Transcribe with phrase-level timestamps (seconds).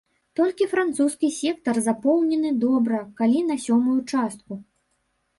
[0.37, 4.57] Толькі французскі сектар запоўнены добра калі на сёмую частку.